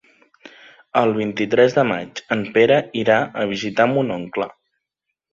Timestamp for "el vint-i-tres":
1.01-1.75